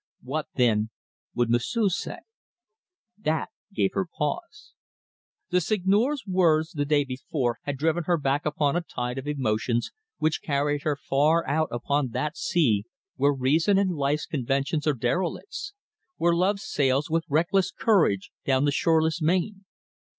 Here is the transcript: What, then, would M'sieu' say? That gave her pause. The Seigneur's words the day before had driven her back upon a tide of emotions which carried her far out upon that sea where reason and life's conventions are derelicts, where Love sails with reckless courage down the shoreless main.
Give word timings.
What, 0.23 0.47
then, 0.55 0.89
would 1.35 1.51
M'sieu' 1.51 1.87
say? 1.87 2.21
That 3.19 3.49
gave 3.71 3.91
her 3.93 4.07
pause. 4.07 4.73
The 5.51 5.61
Seigneur's 5.61 6.25
words 6.25 6.71
the 6.71 6.85
day 6.87 7.03
before 7.03 7.59
had 7.65 7.77
driven 7.77 8.05
her 8.05 8.17
back 8.17 8.43
upon 8.43 8.75
a 8.75 8.81
tide 8.81 9.19
of 9.19 9.27
emotions 9.27 9.91
which 10.17 10.41
carried 10.41 10.81
her 10.81 10.95
far 10.95 11.47
out 11.47 11.67
upon 11.71 12.07
that 12.13 12.35
sea 12.35 12.83
where 13.17 13.31
reason 13.31 13.77
and 13.77 13.95
life's 13.95 14.25
conventions 14.25 14.87
are 14.87 14.95
derelicts, 14.95 15.73
where 16.17 16.33
Love 16.33 16.59
sails 16.59 17.11
with 17.11 17.23
reckless 17.29 17.69
courage 17.69 18.31
down 18.43 18.65
the 18.65 18.71
shoreless 18.71 19.21
main. 19.21 19.65